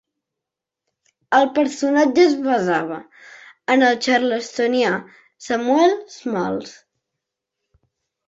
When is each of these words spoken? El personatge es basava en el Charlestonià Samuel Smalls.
El 1.39 1.43
personatge 1.57 2.23
es 2.29 2.31
basava 2.45 2.97
en 3.75 3.87
el 3.89 3.99
Charlestonià 4.07 4.91
Samuel 5.49 5.93
Smalls. 6.15 6.73